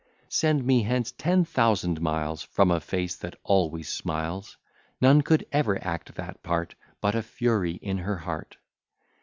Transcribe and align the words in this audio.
Send 0.29 0.65
me 0.65 0.81
hence 0.81 1.11
ten 1.11 1.45
thousand 1.45 2.01
miles, 2.01 2.41
From 2.41 2.71
a 2.71 2.79
face 2.79 3.15
that 3.17 3.35
always 3.43 3.87
smiles: 3.87 4.57
None 4.99 5.21
could 5.21 5.45
ever 5.51 5.77
act 5.83 6.15
that 6.15 6.41
part, 6.41 6.73
But 7.01 7.13
a 7.13 7.21
fury 7.21 7.73
in 7.73 7.99
her 7.99 8.17
heart. 8.17 8.57